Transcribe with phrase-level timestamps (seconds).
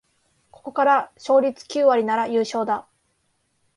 [0.49, 2.87] ここから勝率九割なら優勝だ